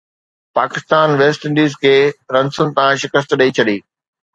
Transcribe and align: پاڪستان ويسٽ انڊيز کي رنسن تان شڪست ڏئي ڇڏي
پاڪستان 0.57 1.07
ويسٽ 1.19 1.41
انڊيز 1.47 1.71
کي 1.83 1.95
رنسن 2.35 2.67
تان 2.77 2.91
شڪست 3.01 3.29
ڏئي 3.39 3.49
ڇڏي 3.57 3.77